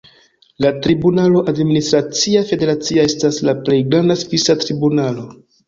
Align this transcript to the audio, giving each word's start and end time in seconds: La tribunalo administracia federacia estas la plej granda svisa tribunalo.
La 0.65 0.69
tribunalo 0.85 1.43
administracia 1.53 2.43
federacia 2.53 3.05
estas 3.13 3.39
la 3.51 3.57
plej 3.63 3.79
granda 3.93 4.19
svisa 4.25 4.59
tribunalo. 4.67 5.31